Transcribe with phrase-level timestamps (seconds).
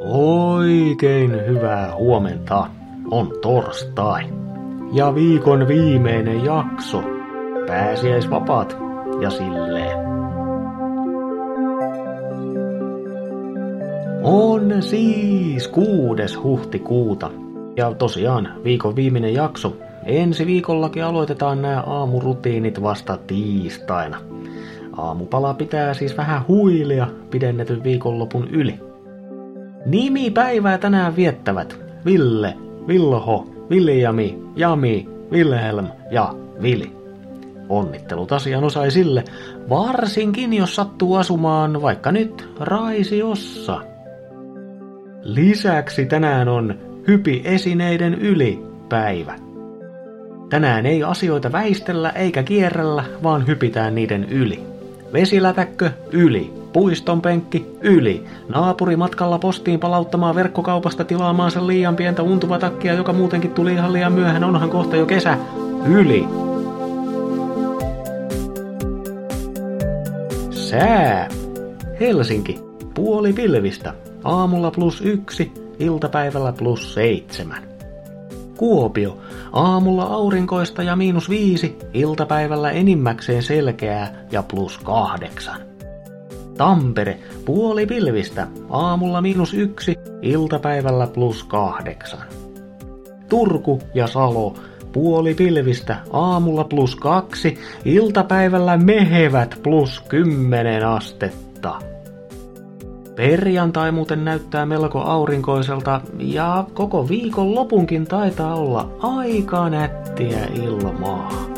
[0.00, 2.66] Oikein hyvää huomenta.
[3.10, 4.22] On torstai.
[4.92, 7.02] Ja viikon viimeinen jakso.
[7.66, 8.76] Pääsiäisvapaat
[9.20, 9.98] ja silleen.
[14.22, 17.30] On siis kuudes huhtikuuta.
[17.76, 19.76] Ja tosiaan viikon viimeinen jakso.
[20.04, 24.16] Ensi viikollakin aloitetaan nämä aamurutiinit vasta tiistaina.
[24.96, 28.89] Aamupala pitää siis vähän huilia pidennetyn viikonlopun yli.
[29.86, 32.54] Nimipäivää tänään viettävät Ville,
[32.88, 36.92] Vilho, Viljami, Jami, Wilhelm ja Vili.
[37.68, 39.24] Onnittelut asianosaisille,
[39.68, 43.80] varsinkin jos sattuu asumaan vaikka nyt Raisiossa.
[45.22, 46.78] Lisäksi tänään on
[47.08, 49.36] hypi esineiden yli päivä.
[50.50, 54.62] Tänään ei asioita väistellä eikä kierrellä, vaan hypitään niiden yli.
[55.12, 63.12] Vesilätäkkö yli, puiston penkki yli, naapuri matkalla postiin palauttamaan verkkokaupasta tilaamaansa liian pientä untuvatakkia, joka
[63.12, 65.38] muutenkin tuli ihan liian myöhään, onhan kohta jo kesä,
[65.86, 66.28] yli.
[70.50, 71.28] Sää.
[72.00, 72.60] Helsinki,
[72.94, 77.62] puoli pilvistä, aamulla plus yksi, iltapäivällä plus seitsemän.
[78.56, 79.18] Kuopio.
[79.52, 85.69] Aamulla aurinkoista ja miinus viisi, iltapäivällä enimmäkseen selkeää ja plus kahdeksan.
[86.60, 92.26] Tampere, puoli pilvistä, aamulla miinus yksi, iltapäivällä plus kahdeksan.
[93.28, 94.54] Turku ja Salo,
[94.92, 101.74] puoli pilvistä, aamulla plus kaksi, iltapäivällä mehevät plus kymmenen astetta.
[103.16, 111.49] Perjantai muuten näyttää melko aurinkoiselta ja koko viikon lopunkin taitaa olla aika nättiä ilmaa.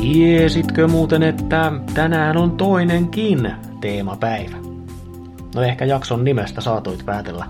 [0.00, 4.56] Tiesitkö muuten, että tänään on toinenkin teemapäivä?
[5.54, 7.46] No ehkä jakson nimestä saatoit päätellä.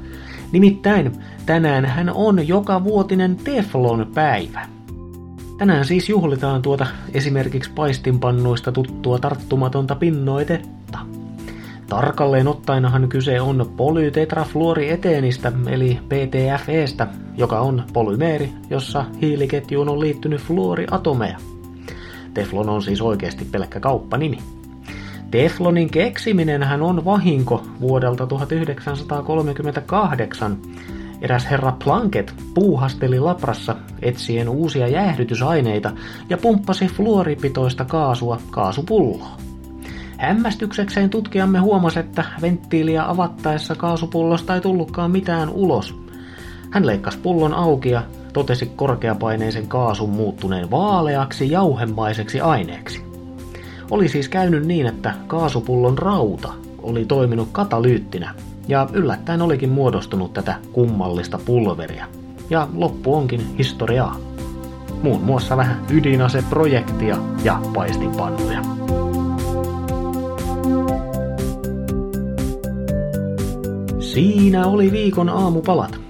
[0.52, 1.12] Nimittäin
[1.46, 4.66] tänään hän on joka vuotinen Teflon päivä.
[5.58, 10.98] Tänään siis juhlitaan tuota esimerkiksi paistinpannuista tuttua tarttumatonta pinnoitetta.
[11.88, 17.06] Tarkalleen ottaenhan kyse on polytetrafluorieteenistä eli PTFEstä,
[17.36, 21.38] joka on polymeeri, jossa hiiliketjuun on liittynyt fluoriatomeja.
[22.38, 24.38] Teflon on siis oikeasti pelkkä kauppanimi.
[25.30, 30.58] Teflonin keksiminenhän on vahinko vuodelta 1938,
[31.20, 35.92] Eräs herra Planket puuhasteli labrassa etsien uusia jäähdytysaineita
[36.28, 39.30] ja pumppasi fluoripitoista kaasua kaasupulloon.
[40.18, 45.94] Hämmästyksekseen tutkijamme huomasi, että venttiiliä avattaessa kaasupullosta ei tullutkaan mitään ulos.
[46.70, 48.02] Hän leikkasi pullon auki ja
[48.32, 53.02] totesi korkeapaineisen kaasun muuttuneen vaaleaksi jauhemaiseksi aineeksi.
[53.90, 56.52] Oli siis käynyt niin, että kaasupullon rauta
[56.82, 58.34] oli toiminut katalyyttinä
[58.68, 62.06] ja yllättäen olikin muodostunut tätä kummallista pulveria.
[62.50, 64.16] Ja loppu onkin historiaa.
[65.02, 68.62] Muun muassa vähän ydinaseprojektia ja paistinpannuja.
[73.98, 76.00] Siinä oli viikon aamupalat.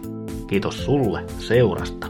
[0.47, 2.08] Kiitos sulle seurasta.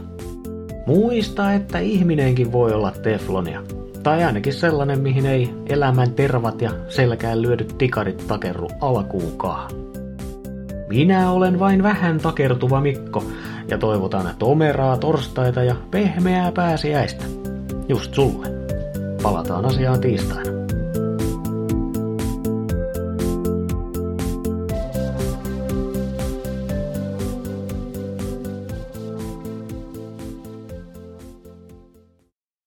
[0.89, 3.63] Muista, että ihminenkin voi olla teflonia.
[4.03, 9.71] Tai ainakin sellainen, mihin ei elämän tervat ja selkään lyödyt tikarit takerru alkuunkaan.
[10.87, 13.23] Minä olen vain vähän takertuva Mikko
[13.67, 17.25] ja toivotan tomeraa torstaita ja pehmeää pääsiäistä.
[17.89, 18.47] Just sulle.
[19.23, 20.58] Palataan asiaan tiistaina.